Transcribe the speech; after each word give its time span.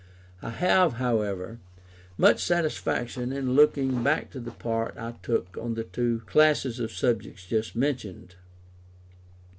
I 0.41 0.49
have, 0.49 0.93
however, 0.93 1.59
much 2.17 2.43
satisfaction 2.43 3.31
in 3.31 3.53
looking 3.53 4.01
back 4.03 4.31
to 4.31 4.39
the 4.39 4.49
part 4.49 4.95
I 4.97 5.13
took 5.21 5.55
on 5.61 5.75
the 5.75 5.83
two 5.83 6.23
classes 6.25 6.79
of 6.79 6.91
subjects 6.91 7.45
just 7.45 7.75
mentioned. 7.75 8.33